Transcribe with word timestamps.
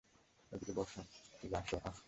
এদিকে 0.51 0.71
আসো- 1.57 1.75
আহ! 1.81 1.95